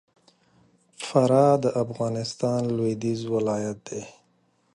فراه 1.05 1.53
د 1.63 1.65
افغانستان 1.83 2.61
لوېدیځ 2.75 3.21
ولایت 3.35 3.77
دی 3.87 4.01